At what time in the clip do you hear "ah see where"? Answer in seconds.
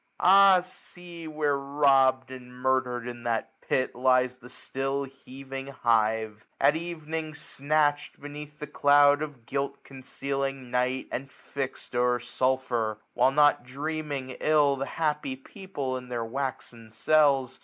0.23-1.55